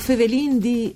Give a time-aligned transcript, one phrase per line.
[0.00, 0.94] Fevelin di...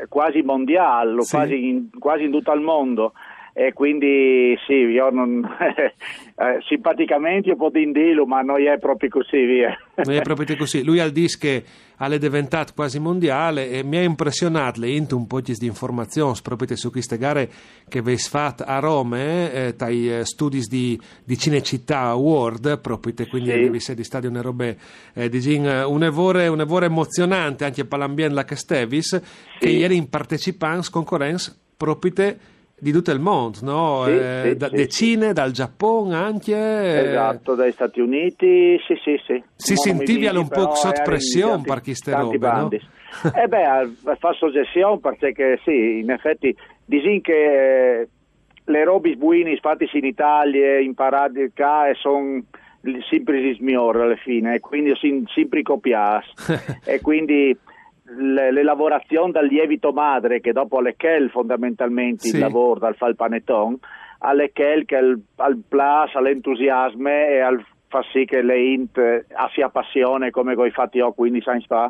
[0.09, 1.35] quasi mondiale, Sì.
[1.35, 3.13] quasi, in, quasi in tutto il mondo.
[3.59, 9.45] E quindi sì, io non, eh, simpaticamente io potrei dirlo, ma non è proprio così,
[9.45, 9.75] via.
[9.95, 10.83] Non è proprio così.
[10.83, 11.63] Lui al dis che
[11.97, 16.91] è diventato quasi mondiale e mi ha impressionato le un po' di informazioni proprio su
[16.91, 17.49] queste gare
[17.89, 23.49] che avete fatto a Roma, eh, dai eh, studi di, di Cinecittà World, proprio quindi
[23.49, 23.55] Sì.
[23.55, 24.71] avevi di stadio una roba
[25.15, 26.45] eh, di gin, eh, un evore,
[26.85, 29.19] emozionante anche per l'ambiente la che stevis,
[29.57, 29.77] che Sì.
[29.77, 32.11] ieri in partecipanti concorrenza proprio
[32.79, 34.03] di tutto il mondo, no?
[34.05, 36.53] Sì, Eh, sì, da, sì, decine, dal Giappone anche.
[36.55, 39.43] eh, Esatto, dagli Stati Uniti, sì, sì, sì.
[39.55, 42.53] Si sentivi vedi, un po' sotto pressione per queste tanti robe, no?
[42.53, 42.81] bandi.
[43.35, 48.07] eh beh, fa soggezione perché sì, in effetti disin che eh,
[48.65, 52.43] le robe buine fatte in Italia, imparate qua, e sono
[53.09, 54.93] sempre smior alla fine, quindi
[55.33, 56.27] sempre copiati.
[56.85, 57.57] e quindi
[58.15, 62.35] le, le lavorazioni dal lievito madre, che dopo le quelle fondamentalmente Sì.
[62.35, 63.77] il lavoro dal fare il panettone,
[64.19, 69.25] alle quelle che al, al plus, all'entusiasmo e al fa sì che le int eh,
[69.53, 71.89] sia passione come coi fatti io 15 anni fa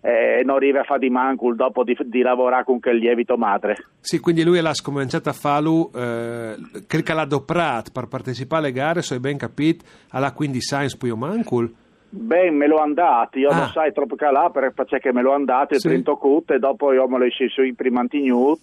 [0.00, 3.36] eh, e non arriva a fare di mancul dopo di, di lavorare con quel lievito
[3.36, 3.74] madre.
[4.00, 9.02] Sì, quindi lui l'ha cominciato a farlo, eh, che l'ha adoprato per partecipare alle gare,
[9.02, 11.72] se hai ben capito, alla quindi Science poi mancul.
[12.16, 13.56] Ben, me lo andate, io Ah.
[13.58, 15.88] non sai troppo calà perché me lo andate, Sì.
[15.88, 18.60] 30 cut e dopo io me lo sceso in prima antignut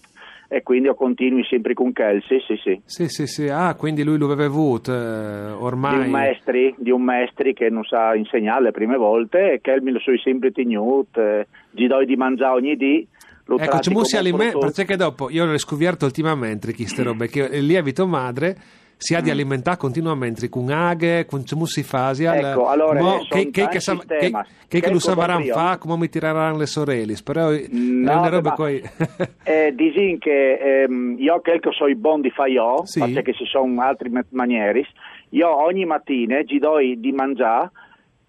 [0.48, 2.80] e quindi io continui sempre con Kelsey, sì sì.
[2.84, 5.98] Sì, sì, sì, ah, quindi lui lo aveva avuto eh, ormai.
[5.98, 9.78] Di un maestri, di un maestri che non sa insegnare le prime volte e che
[9.82, 13.06] me lo so sempre tenuto, eh, gli do di mangiare ogni dì.
[13.54, 14.72] Ecco, ci musi come un aliment- prodotto.
[14.74, 18.56] perché dopo io l'ho scoperto ultimamente queste robe, che lievito madre
[19.02, 19.22] si ha Mm.
[19.24, 22.24] di alimentare continuamente con aghe, con cimussi fasi.
[22.24, 24.30] al- Ecco, allora, mo- che, che, che, sa- che, che,
[24.68, 25.54] che Che lo sapranno coprio.
[25.54, 28.80] fa, come mi tireranno le sorelle, però è No, una roba coi...
[29.42, 33.00] eh, disin che ehm, io che so i bon di faiò, Sì.
[33.12, 34.86] perché ci sono altri ma- manieri,
[35.30, 37.70] io ogni mattina gli do di mangiare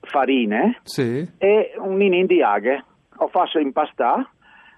[0.02, 2.84] farine sì, e un inin di aghe,
[3.18, 4.28] ho fatto impastare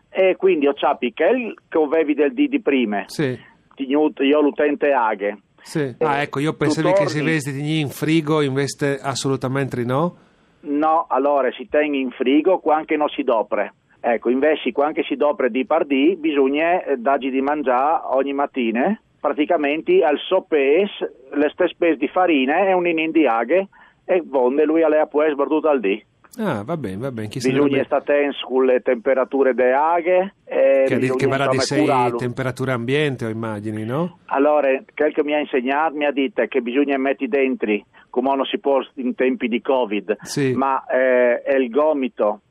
[0.10, 3.38] e quindi ho ciapi che che avevi del dì di prima, sì.
[3.78, 5.38] io l'utente aghe.
[5.66, 5.96] Sì.
[6.00, 10.16] Ah, Eh, ecco, io pensavo che si torni- vesti in frigo, invece assolutamente no.
[10.62, 13.74] No, allora si tiene in frigo quando non si dopre.
[14.00, 19.00] Ecco, invece quando si dopre di par dì bisogna eh, dargli di mangiare ogni mattina
[19.20, 20.90] praticamente al sopes
[21.34, 23.68] le stesse pesi di farina e un inin di aghe
[24.06, 26.04] e vonde lui alle può sbarduto al dì.
[26.38, 27.28] Ah, va bene, va bene.
[27.28, 32.18] Bisogna robe- stare attenti sulle temperature delle aghe e che, varrà di sei curarlo.
[32.18, 34.20] temperatura ambiente, immagini, no?
[34.26, 37.72] Allora, quel che mi ha insegnato mi ha detto che bisogna mettere dentro,
[38.10, 40.54] come non si può in tempi di Covid, Sì.
[40.54, 42.42] ma eh, è il gomito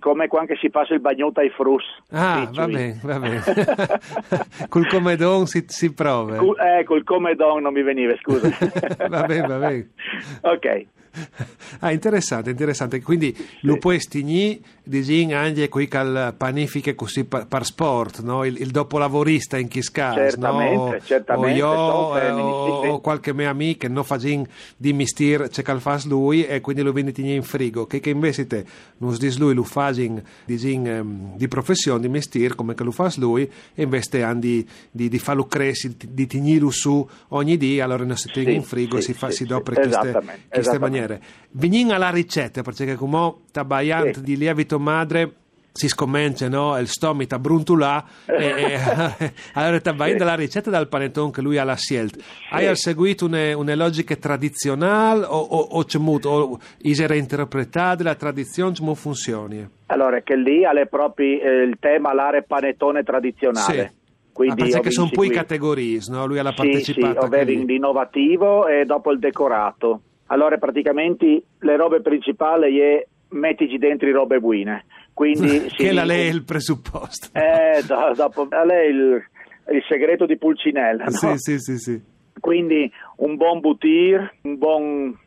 [0.00, 1.84] come quando si passa il bagnotto ai frus.
[2.10, 3.42] Ah, va bene, va bene.
[4.70, 6.36] Col comedon si, si prova.
[6.36, 8.48] Cu- Ecco, il come don non mi veniva, scusa.
[9.08, 9.90] Va bene, va bene.
[10.40, 10.86] ok.
[11.80, 13.02] Ah, interessante, interessante.
[13.02, 18.44] Quindi lo puoi stigni di gin anche qui cal panifiche così per, per sport, no?
[18.44, 20.96] il, il dopolavorista in chi scasa, Certamente, no?
[20.96, 23.00] O- certamente, O io eh, o, sì, sì.
[23.00, 24.46] qualche mio amico che non fa gin
[24.76, 27.86] di mistir c'è cal fas lui e quindi lo vendi in frigo.
[27.86, 28.64] Che, che invece te
[28.98, 32.84] non dis lui lo fa gin di gin ehm, di professione, di mistir come che
[32.84, 37.80] lo fas lui e invece andi di, di farlo crescere, di, tignirlo su ogni dì,
[37.80, 39.46] allora non si tiene Sì, in frigo, sì, si fa, sì, si sì.
[39.46, 41.05] dopre queste, queste esattamente.
[41.06, 41.20] Maniere.
[41.52, 44.22] Vignin alla ricetta, perché come tabaiant Sì.
[44.22, 45.32] di lievito madre
[45.72, 46.78] si scommencia no?
[46.78, 51.76] il stomita bruntulà e, e allora vai dalla ricetta dal panettone che lui ha la
[51.76, 52.16] scelta
[52.48, 58.14] hai seguito une, une logiche tradizionali o, o, o c'è molto o is reinterpretare la
[58.14, 64.04] tradizione come funziona allora che lì ha proprio eh, il tema l'area panettone tradizionale sì.
[64.36, 66.26] Quindi ah, che sono poi categorie, no?
[66.26, 67.12] Lui ha partecipato.
[67.12, 70.02] Sì, sì, ovvero l'innovativo e dopo il decorato.
[70.26, 74.84] Allora praticamente le robe principali è mettici dentro robe buine.
[75.12, 77.28] Quindi, che la lei è il presupposto.
[77.32, 79.24] Eh, do, dopo, a lei il,
[79.72, 81.04] il segreto di Pulcinella.
[81.04, 81.10] No?
[81.10, 82.02] Sì, sì, sì, sì.
[82.38, 85.18] Quindi un buon butir, un buon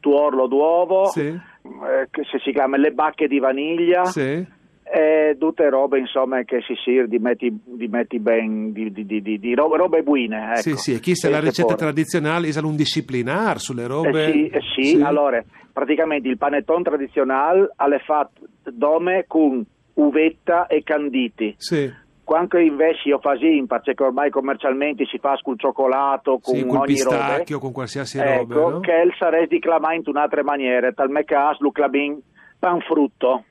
[0.00, 1.26] tuorlo d'uovo, sì.
[1.28, 4.04] eh, che si chiama le bacche di vaniglia.
[4.04, 4.56] Sì
[4.90, 9.38] e tutte robe insomma che si sir di metti, di metti ben di, di, di,
[9.38, 10.60] di robe, robe buine ecco.
[10.60, 14.46] sì sì e chi se la ricetta tradizionale è un disciplinar sulle robe eh sì,
[14.48, 15.42] eh sì, sì, allora
[15.72, 18.40] praticamente il panettone tradizionale ha fatto
[18.70, 19.64] dome con
[19.94, 26.38] uvetta e canditi sì quando invece io fasin, perché ormai commercialmente si fa col cioccolato,
[26.42, 28.80] con sì, ogni pistacchio, robe, con qualsiasi ecco, roba, no?
[28.80, 32.20] che sarei declamato in un'altra maniera, tal me caso lo clamin
[32.58, 33.44] panfrutto.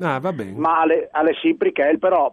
[0.00, 0.52] Ah, va bene.
[0.56, 2.32] Ma alle, alle Ciprichel però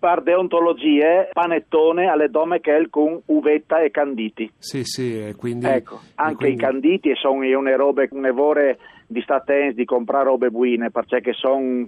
[0.00, 4.50] per deontologie panettone alle dome che con uvetta e canditi.
[4.58, 5.66] Sì, sì, quindi...
[5.66, 6.54] Ecco, anche quindi...
[6.54, 11.86] i canditi sono una robe, un'evore di statens di comprare robe buine, perché sono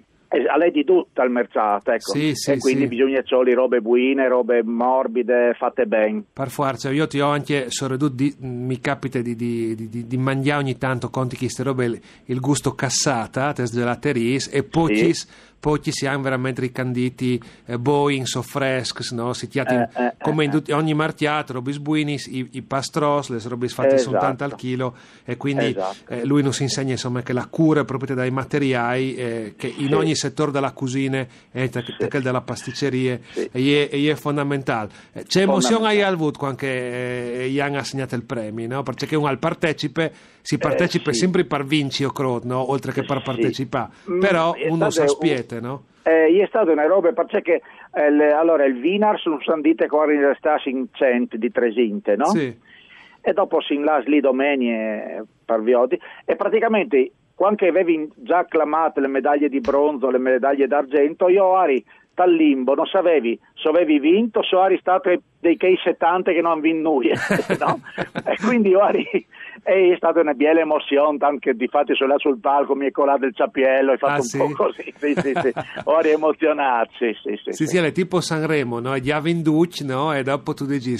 [0.48, 2.12] a lei di tutta il mercato, ecco.
[2.12, 2.88] Sì, sì, e quindi sì.
[2.88, 6.24] bisogna solo robe buine, robe morbide, fatte bene.
[6.32, 7.68] Per forza, io ti ho anche,
[8.12, 12.00] di, mi capita di, di, di, di, mangiare ogni tanto conti che queste robe, il,
[12.26, 18.26] il gusto cassata, tes gelateries, e poi sì poi ci siamo veramente ricanditi eh, Boeing,
[18.26, 19.32] so fresks, no?
[19.32, 19.48] si
[19.94, 23.72] eh, eh, come in eh, tutti, ogni martiato, robis buinis, i, i pastros, le robis
[23.72, 24.10] fatte esatto.
[24.10, 26.14] soltanto al chilo e quindi esatto.
[26.14, 29.86] eh, lui ci insegna insomma che la cura è proprio dai materiali eh, che in
[29.86, 29.92] sì.
[29.92, 32.18] ogni settore della cucina e sì.
[32.20, 33.48] della pasticceria sì.
[33.52, 34.90] e, è, è, fondamentale.
[35.24, 38.82] C'è emozione al avuto quando Ian ha assegnato il premio, no?
[38.82, 40.12] perché un al partecipe
[40.42, 42.70] si partecipa sempre per vincere, io credo, no?
[42.70, 45.84] oltre che per partecipare, mm, però uno si aspietta rete, no?
[46.02, 47.62] Eh, è stata una roba perché
[47.94, 50.20] eh, le, allora il Vinar sono sandite con in
[50.64, 52.26] in cent di Tresinte, no?
[52.26, 52.56] Sì.
[53.24, 59.08] E dopo si inlas lì domenie per Viodi e praticamente quando avevi già acclamato le
[59.08, 61.84] medaglie di bronzo, le medaglie d'argento, io eri
[62.14, 65.10] dal limbo, non sapevi se avevi vinto se eri stato
[65.40, 67.14] dei case 70 che non hanno vinto nulla,
[67.58, 67.80] no?
[68.24, 69.26] e quindi eri
[69.62, 72.90] è stata una bella emozione, tanto che di fatto sono là sul palco, mi è
[72.90, 74.38] colato il ciappiello, hai fatto ah, un sì?
[74.38, 75.52] po' così, sì, sì, sì.
[75.84, 77.52] ora è emozionato, sì, sì, sì.
[77.52, 78.96] Sì, sì, è tipo Sanremo, no?
[78.96, 80.12] Gli Avinduc, no?
[80.12, 80.96] E dopo tu dici,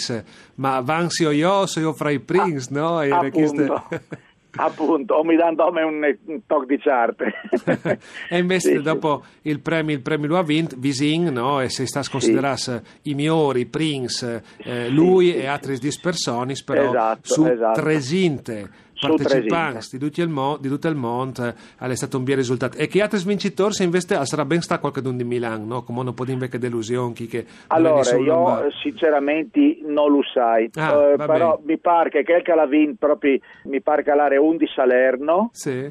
[0.56, 3.02] ma Vansio io, so io fra i Prince, ah, no?
[3.02, 3.84] E appunto.
[4.54, 7.32] Appunto, o mi danno un, un tocco di ciarte.
[8.28, 9.48] e invece sì, dopo sì.
[9.48, 11.60] il premio, il premio lo ha vinto, Vising, no?
[11.60, 12.80] e se sta considerando sì.
[13.02, 17.80] i migliori, Prince, eh, lui e altri dispersoni, però esatto, su esatto.
[17.80, 18.70] Tresinte
[19.08, 22.76] partecipanti di tutto il, mo- di tutto il mondo è stato un bel risultato.
[22.78, 25.82] E che altri vincitori se invece sarà ben sta qualche di Milano no?
[25.82, 30.70] come non può dire che delusione che allora io sinceramente non lo sai.
[30.74, 34.40] Ah, uh, però mi pare che quel che l'ha vinto proprio mi pare che l'area
[34.40, 35.50] 11 Salerno.
[35.52, 35.90] Sì.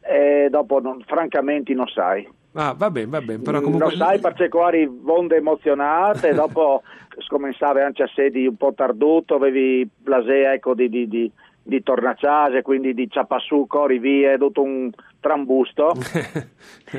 [0.00, 2.28] e dopo non, francamente non sai.
[2.56, 3.88] Ah, va bene, va bene, però comunque...
[3.88, 6.82] Non sai perché eri vonde emozionate, dopo
[7.18, 11.30] scomensavi anche a sedi un po' tarduto, avevi blasea ecco di, di, di
[11.64, 14.90] di Tornacciase, quindi di Ciapassù, Cori Vie, tutto un
[15.24, 15.94] trambusto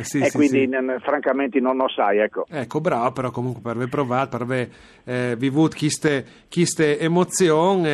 [0.02, 0.68] sì, e sì, quindi sì.
[0.68, 2.48] N- francamente non lo sai ecco.
[2.50, 4.70] ecco bravo però comunque per aver provato per aver
[5.04, 7.92] eh, vivuto queste emozioni e,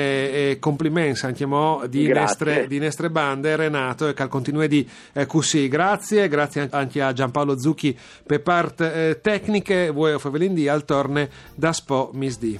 [0.51, 5.25] e, complimenti anche mo di nostre, di nostre bande Renato e che continua di eh,
[5.25, 10.85] così grazie grazie anche a Giampaolo Zucchi per parte eh, tecniche voi Fevelin di al
[10.85, 12.57] torne da Spo Misdi